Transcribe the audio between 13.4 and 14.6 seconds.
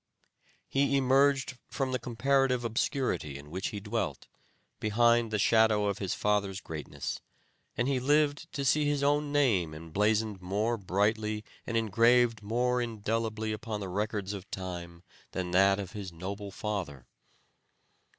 upon the records of